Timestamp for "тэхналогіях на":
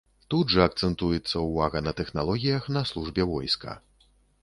2.01-2.87